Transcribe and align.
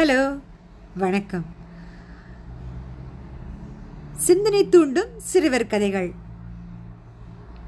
Hello 0.00 0.40
வணக்கம். 0.96 1.44
சிந்தனை 4.16 4.68
தூண்டும் 4.68 5.08
சிறுவர் 5.18 5.66
கதைகள். 5.66 6.12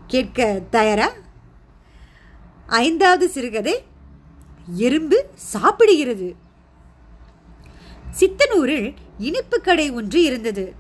கேட்க 0.06 0.62
தயாரா? 0.71 1.12
ஐந்தாவது 2.66 3.29
சிறுகதை 3.29 3.84
எறும்பு 4.75 5.30
சாப்பிடுகிறது. 5.53 6.34
சித்தனூரில் 8.11 8.94
இனிப்பு 9.18 9.61
கடை 9.61 9.90
ஒன்று 9.90 10.22
இருந்தது. 10.22 10.75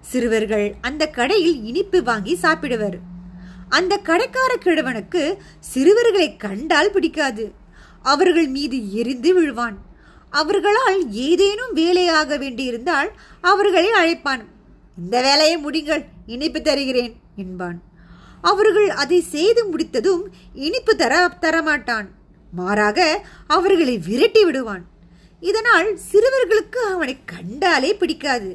சிறுவர்கள் 0.00 0.74
அந்த 0.80 1.10
கடையில் 1.10 1.64
இனிப்பு 1.64 2.02
வாங்கி 2.02 2.38
சாப்பிடுவர். 2.42 2.98
அந்த 3.68 4.00
கடைக்கார 4.04 4.56
கிழவனுக்கு 4.58 5.36
சிறுவர்களை 5.60 6.36
கண்டால் 6.36 6.90
பிடிக்காது. 6.90 7.52
அவர்கள் 8.02 8.48
மீது 8.48 8.92
எரிந்து 8.92 9.34
விழுவான். 9.34 9.90
அவர்களால் 10.40 11.00
ஏதேனும் 11.12 11.72
வேலையாக 11.72 12.36
வேண்டியிருந்தால் 12.36 13.10
அவர்களை 13.40 13.90
அழைப்பான். 14.02 14.42
இந்த 14.98 15.16
வேலையை 15.20 15.56
முடிங்கள் 15.64 16.04
இனிப்பு 16.26 16.62
தருகிறேன் 16.62 17.14
என்பான். 17.36 17.78
அவர்கள் 18.42 18.88
அதை 19.02 19.20
செய்து 19.34 19.62
முடித்ததும் 19.64 20.22
இனிப்பு 20.66 20.96
தர 20.96 21.28
தரமாட்டான். 21.40 22.08
மாறாக 22.52 23.26
அவர்களை 23.46 23.98
விரட்டி 23.98 24.44
விடுவான். 24.44 24.84
இதனால் 25.40 25.98
சிறுவர்களுக்கு 26.10 26.80
அவனை 26.94 27.14
கண்டாலே 27.24 27.94
பிடிக்காது. 27.94 28.50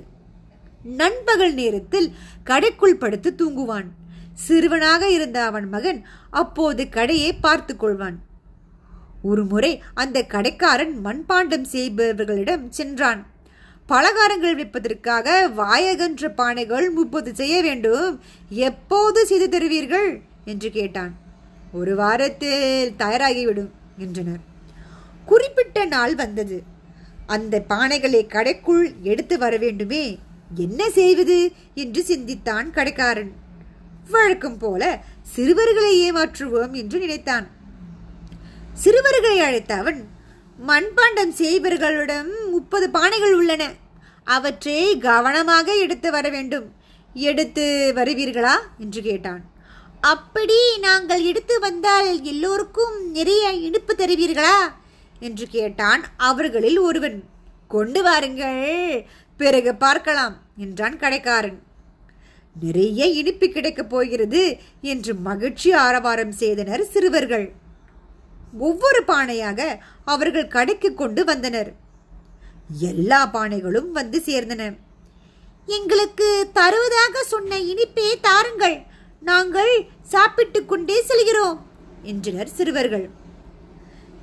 நண்பகல் 0.84 1.54
நேரத்தில் 1.54 2.09
கடைக்குள் 2.46 3.02
படுத்து 3.04 3.35
தூங்குவான். 3.35 3.90
சிறுவனாக 4.34 5.09
இருந்த 5.09 5.38
அவன் 5.44 5.68
மகன் 5.70 5.99
அப்போது 6.32 6.90
கடையை 6.90 7.32
பார்த்து 7.34 7.73
கொள்வான். 7.73 8.18
ஒரு 9.21 9.46
முறை 9.46 9.84
அந்த 9.93 10.23
கடைக்காரன் 10.23 11.05
மண்பாண்டம் 11.05 11.65
செய்பவர்களிடம் 11.71 12.70
சென்றான். 12.70 13.27
பலகாரங்கள் 13.90 14.55
விற்பதற்காக 14.55 15.49
வாயகன்ற 15.57 16.32
பானைகள் 16.37 16.91
முப்பது 16.91 17.35
செய்ய 17.35 17.62
வேண்டும். 17.62 18.21
எப்போது 18.49 19.26
செய்து 19.26 19.49
தருவீர்கள்? 19.49 20.20
என்று 20.46 20.71
கேட்டான். 20.71 21.15
ஒரு 21.74 21.96
வாரத்தில் 21.96 22.93
தயாராகிவிடும் 22.99 23.70
என்றனர். 23.98 24.40
குறிப்பிட்ட 25.26 25.85
நாள் 25.85 26.15
வந்தது. 26.15 26.63
அந்த 27.26 27.63
பானைகளை 27.70 28.27
கடைக்குள் 28.27 28.93
எடுத்து 29.02 29.37
வர 29.37 29.57
வேண்டுமே? 29.57 30.20
என்ன 30.55 30.90
செய்வது? 30.90 31.52
என்று 31.76 32.04
சிந்தித்தான் 32.04 32.71
கடைக்காரன். 32.71 33.31
வழக்கம் 34.09 34.57
போல 34.57 35.04
சிறுவர்களை 35.21 36.12
ஏமாற்றுவோம் 36.12 36.71
என்று 36.71 36.99
நினைத்தான். 36.99 37.57
சிறுவர்களை 38.78 39.40
அழைத்த 39.40 39.76
அவன் 39.76 40.08
மண்பாண்டம் 40.68 41.34
செய்பவர்களிடம் 41.38 42.50
முப்பது 42.50 42.90
பானைகள் 42.94 43.32
உள்ளன. 43.32 43.72
அவற்றை 44.24 44.98
கவனமாக 44.98 45.76
எடுத்து 45.76 46.12
வர 46.12 46.30
வேண்டும். 46.30 46.72
எடுத்து 47.14 47.92
வருவீர்களா? 47.96 48.54
என்று 48.78 49.02
கேட்டான். 49.02 49.44
அப்படி 50.02 50.78
நாங்கள் 50.78 51.24
எடுத்து 51.24 51.60
வந்தால் 51.60 52.24
எல்லோருக்கும் 52.24 53.12
நிறைய 53.12 53.52
இனிப்பு 53.52 53.96
தருவீர்களா? 53.98 54.72
என்று 55.20 55.48
கேட்டான் 55.48 56.04
அவர்களில் 56.18 56.78
ஒருவன். 56.78 57.24
கொண்டு 57.68 58.04
வாருங்கள் 58.04 59.05
பிறகு 59.38 59.76
பார்க்கலாம் 59.76 60.38
என்றான் 60.58 60.98
கடைக்காரன். 60.98 61.62
நிறைய 62.62 63.05
இனிப்பு 63.05 63.48
கிடைக்கப் 63.48 63.90
போகிறது 63.90 64.58
என்று 64.81 65.14
மகிழ்ச்சி 65.16 65.72
ஆரவாரம் 65.72 66.31
செய்தனர் 66.31 66.84
சிறுவர்கள். 66.84 67.66
ஒவ்வொரு 68.53 69.03
பானையாக 69.07 69.79
அவர்கள் 70.06 70.47
கடைக்கு 70.47 70.94
கொண்டு 70.94 71.23
வந்தனர். 71.23 71.73
எல்லா 72.80 73.30
பானைகளும் 73.34 73.91
வந்து 73.91 74.22
சேர்ந்தன. 74.25 74.78
எங்களுக்கு 75.66 76.50
தருவதாக 76.53 77.24
சொன்ன 77.24 77.57
இனிப்பே 77.57 78.13
தாருங்கள். 78.22 78.86
நாங்கள் 79.19 79.88
சாப்பிட்டு 80.03 80.66
கொண்டே 80.66 81.02
செல்கிறோம் 81.02 81.66
என்றனர் 82.03 82.47
சிறுவர்கள். 82.47 83.09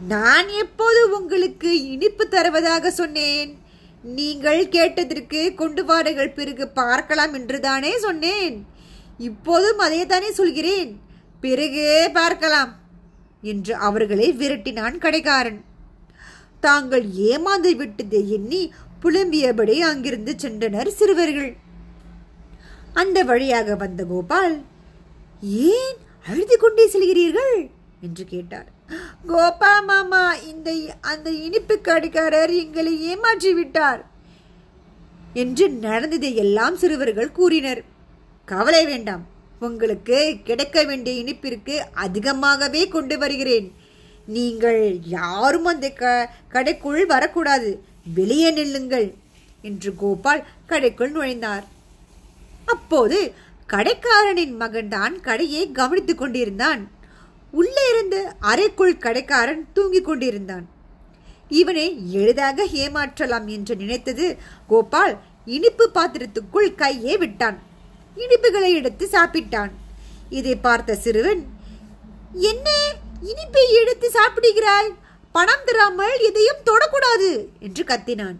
நான் 0.09 0.49
எப்போது 0.49 1.19
உங்களுக்கு 1.19 1.83
இனிப்பு 1.83 2.29
தருவதாக 2.29 2.91
சொன்னேன்? 2.91 3.59
நீங்கள் 4.03 4.69
கேட்டதற்கு 4.69 5.55
கொண்டு 5.55 5.85
வாருங்கள் 5.85 6.33
பிறகு 6.33 6.69
பார்க்கலாம் 6.69 7.33
என்றுதானே 7.33 7.99
சொன்னேன். 7.99 8.67
இப்போதும் 9.19 9.79
அதையே 9.79 10.07
தானே 10.07 10.33
சொல்கிறேன். 10.33 11.01
பிறகு 11.41 12.11
பார்க்கலாம். 12.13 12.83
என்று 13.53 13.73
அவர்களை 13.87 14.29
விரட்டினான் 14.33 14.97
கடைக்காரன். 14.99 15.61
தாங்கள் 16.61 17.07
ஏமாந்து 17.31 17.71
விட்டதை 17.77 18.21
எண்ணி 18.37 18.63
புலம்பியபடி 19.03 19.77
அங்கிருந்து 19.91 20.33
சென்றனர் 20.43 20.91
சிறுவர்கள். 20.99 21.51
அந்த 22.93 23.19
வழியாக 23.31 23.75
வந்த 23.75 24.03
கோபால் 24.05 24.55
ஏன் 25.73 25.99
அழுது 26.31 26.57
கொண்டே 26.59 26.85
செல்கிறீர்கள்? 26.95 27.57
என்று 28.07 28.25
கேட்டார். 28.25 28.69
கோபா 29.27 29.73
மாமா 29.81 30.23
இந்த 30.51 30.71
அந்த 31.01 31.29
இனிப்பு 31.47 31.75
கடைக்காரர் 31.81 32.53
எங்களை 32.63 32.93
ஏமாற்றி 33.11 33.53
விட்டார் 33.53 34.03
என்று 35.43 35.67
நடந்ததை 35.87 36.31
எல்லாம் 36.45 36.77
சிறுவர்கள் 36.77 37.37
கூறினர். 37.39 37.83
கவலை 38.49 38.83
வேண்டாம் 38.87 39.25
உங்களுக்கு 39.67 40.19
கிடைக்க 40.45 40.85
வேண்டிய 40.85 41.23
இனிப்பிற்கு 41.23 41.75
அதிகமாகவே 42.05 42.83
கொண்டு 42.89 43.19
வருகிறேன். 43.19 43.67
நீங்கள் 44.27 44.83
யாரும் 45.17 45.65
அந்த 45.65 45.87
க 46.01 46.31
கடைக்குள் 46.53 47.05
வரக்கூடாது. 47.07 47.71
வெளியே 48.15 48.51
நில்லுங்கள் 48.51 49.09
என்று 49.63 49.91
கோபால் 49.97 50.47
கடைக்குள் 50.69 51.15
நுழைந்தார். 51.17 51.65
அப்போது 52.65 53.19
கடைக்காரனின் 53.73 54.55
மகன்தான் 54.63 55.15
கடையை 55.21 55.63
கவனித்துக் 55.73 56.19
கொண்டிருந்தான். 56.19 56.83
உள்ளே 57.61 57.85
இருந்து 57.93 58.21
அறைக்குள் 58.41 59.03
கடைக்காரன் 59.05 59.63
தூங்கிக் 59.73 60.05
கொண்டிருந்தான். 60.05 60.65
இவனை 61.61 61.87
எளிதாக 62.21 62.67
ஏமாற்றலாம் 62.85 63.47
என்று 63.57 63.75
நினைத்தது 63.83 64.27
கோபால் 64.69 65.15
இனிப்பு 65.57 65.85
பாத்திரத்துக்குள் 65.95 66.71
கையே 66.83 67.15
விட்டான். 67.19 67.59
இனிப்புகளை 68.17 68.71
எடுத்து 68.73 69.09
சாப்பிட்டான். 69.13 69.73
இதை 70.31 70.57
பார்த்த 70.57 70.95
சிறுவன் 70.95 71.47
என்ன? 72.33 72.69
இனிப்பை 73.23 73.65
எடுத்து 73.81 74.11
சாப்பிடுகிறாய்? 74.11 74.91
பணம் 75.33 75.65
தராமல் 75.65 76.21
எதையும் 76.21 76.65
தொடக்கூடாது 76.65 77.47
என்று 77.59 77.85
கத்தினான். 77.85 78.37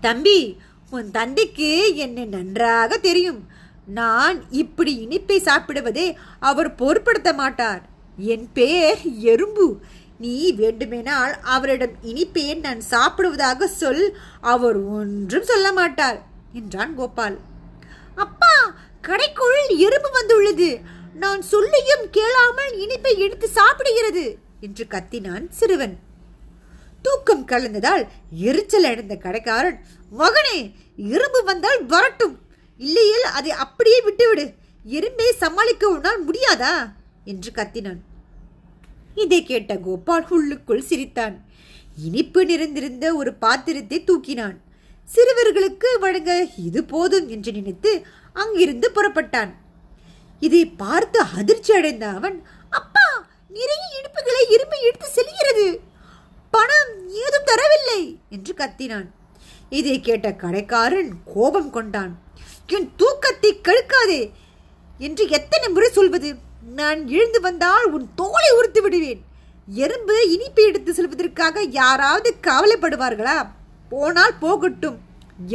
தம்பி 0.00 0.58
உன் 0.90 1.10
தந்தைக்கு 1.10 1.96
என்னை 1.96 2.24
நன்றாக 2.24 2.98
தெரியும். 2.98 3.40
நான் 3.86 4.50
இப்படி 4.50 5.06
இனிப்பை 5.08 5.38
சாப்பிடுவதை 5.38 6.16
அவர் 6.40 6.74
பொருட்படுத்த 6.74 7.32
மாட்டார். 7.32 7.82
என் 8.16 8.48
பேர் 8.52 8.98
எறும்பு. 9.04 9.66
நீ 10.18 10.52
வேண்டுமெனால் 10.52 11.34
அவரிடம் 11.40 11.96
இனிப்பை 12.02 12.44
நான் 12.60 12.82
சாப்பிடுவதாக 12.90 13.64
சொல். 13.64 14.16
அவர் 14.40 14.78
ஒன்றும் 14.84 15.44
சொல்ல 15.44 15.72
மாட்டார் 15.72 16.26
என்றான் 16.52 16.94
கோபால். 16.94 17.38
அப்பா 18.14 18.52
கடைக்குள் 19.08 19.76
எறும்பு 19.76 20.10
வந்துள்ளது. 20.10 20.80
நான் 21.14 21.42
சொல்லியும் 21.42 22.10
கேளாமல் 22.10 22.78
இனிப்பை 22.78 23.18
எடுத்து 23.18 23.48
சாப்பிடுகிறது 23.48 24.38
என்று 24.60 24.86
கத்தினான் 24.90 25.48
சிறுவன். 25.48 25.98
தூக்கம் 27.02 27.48
கலந்ததால் 27.48 28.08
எரிச்சல் 28.30 28.84
அடைந்த 28.84 29.16
கடைக்காரன் 29.16 29.84
மகனே 30.18 30.72
எறும்பு 30.96 31.44
வந்தால் 31.44 31.86
வரட்டும். 31.86 32.38
இல்லையில் 32.78 33.26
அதை 33.32 33.50
அப்படியே 33.50 34.00
விட்டுவிடு. 34.00 34.52
எறும்பை 34.88 35.30
சமாளிக்க 35.36 35.88
உன்னால் 35.88 36.30
முடியாதா? 36.30 36.92
என்று 37.24 37.52
கத்தினான். 37.52 38.00
இதை 39.14 39.42
கேட்ட 39.42 39.76
கோபால் 39.76 40.26
உள்ளுக்குள் 40.28 40.82
சிரித்தான். 40.82 41.44
இனிப்பு 42.04 42.44
நிறைந்திருந்த 42.44 43.14
ஒரு 43.14 43.34
பாத்திரத்தை 43.34 44.04
தூக்கினான். 44.04 44.56
சிறுவர்களுக்கு 45.14 45.98
வழங்க 46.00 46.46
இது 46.64 46.84
போதும் 46.84 47.28
என்று 47.28 47.52
நினைத்து 47.52 48.06
அங்கிருந்து 48.42 48.88
புறப்பட்டான். 48.94 49.52
இதை 50.46 50.62
பார்த்து 50.82 51.18
அதிர்ச்சி 51.38 51.72
அடைந்த 51.74 52.06
அவன் 52.18 52.36
அப்பா 52.78 53.06
நிறைய 53.58 53.82
இனிப்புகளை 53.98 54.42
இரும்பு 54.54 54.78
எடுத்து 54.88 55.08
செல்கிறது. 55.18 55.66
பணம் 56.54 56.92
ஏதும் 57.24 57.48
தரவில்லை 57.50 58.00
என்று 58.28 58.52
கத்தினான். 58.54 59.08
இதை 59.78 59.94
கேட்ட 60.00 60.28
கடைக்காரன் 60.42 61.12
கோபம் 61.34 61.70
கொண்டான். 61.70 62.12
என் 62.76 62.88
தூக்கத்தை 62.96 63.50
கெடுக்காதே 63.56 64.20
என்று 64.98 65.24
எத்தனை 65.38 65.68
முறை 65.68 65.88
சொல்வது. 65.90 66.30
நான் 66.80 67.00
எழுந்து 67.08 67.40
வந்தால் 67.40 67.86
உன் 67.96 68.06
தோலை 68.14 68.50
உறுத்து 68.58 68.80
விடுவேன். 68.82 69.20
எறும்பு 69.84 70.16
இனிப்பு 70.34 70.62
எடுத்து 70.62 70.90
செல்வதற்காக 70.92 71.62
யாராவது 71.80 72.30
கவலைப்படுவார்களா? 72.46 73.38
போனால் 73.92 74.38
போகட்டும். 74.44 74.98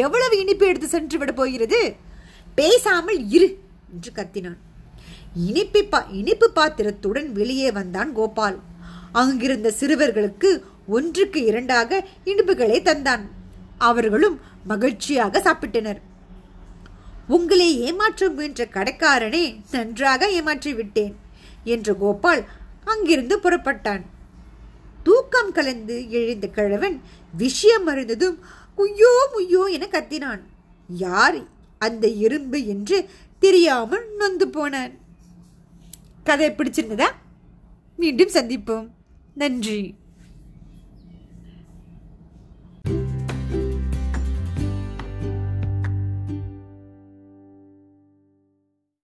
எவ்வளவு 0.05 0.35
இனிப்பு 0.39 0.65
எடுத்து 0.67 0.87
சென்று 0.87 1.17
விட 1.17 1.31
போகிறது? 1.31 1.81
பேசாமல் 2.59 3.19
இரு 3.35 3.47
என்று 3.93 4.11
கத்தினான். 4.15 4.59
இனிப்பு 5.47 5.81
பா 5.83 5.99
இனிப்பு 6.19 6.47
பாத்திரத்துடன் 6.51 7.29
வெளியே 7.39 7.71
வந்தான் 7.71 8.11
கோபால். 8.13 8.57
அங்கிருந்த 9.21 9.69
சிறுவர்களுக்கு 9.79 10.49
ஒன்றுக்கு 10.87 11.39
இரண்டாக 11.43 11.99
இனிப்புகளை 12.31 12.79
தந்தான். 12.81 13.23
அவர்களும் 13.89 14.37
மகிழ்ச்சியாக 14.71 15.41
சாப்பிட்டனர். 15.47 15.99
உங்களை 17.27 17.67
ஏமாற்ற 17.87 18.29
முயன்ற 18.29 18.61
கடைக்காரனே 18.75 19.43
நன்றாக 19.71 20.29
ஏமாற்றி 20.37 20.73
விட்டேன் 20.73 21.15
என்று 21.63 21.93
கோபால் 21.97 22.43
அங்கிருந்து 22.85 23.35
புறப்பட்டான். 23.39 24.03
தூக்கம் 25.03 25.51
கலந்து 25.51 25.95
எழுந்த 26.09 26.47
கிழவன் 26.47 26.97
விஷயம் 27.43 27.87
அறிந்ததும் 27.87 28.37
குய்யோ 28.77 29.13
முய்யோ 29.33 29.63
என 29.75 29.87
கத்தினான். 29.91 30.41
யார் 30.89 31.39
அந்த 31.81 32.07
இரும்பு 32.07 32.65
என்று 32.65 33.09
தெரியாமல் 33.39 34.15
நொந்து 34.15 34.47
போனான். 34.47 34.91
கதை 36.23 36.49
பிடிச்சிருந்ததா? 36.49 37.09
மீண்டும் 37.97 38.29
சந்திப்போம். 38.29 38.87
நன்றி. 39.33 39.95